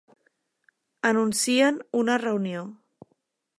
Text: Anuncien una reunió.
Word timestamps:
Anuncien 1.09 1.79
una 2.01 2.17
reunió. 2.25 2.67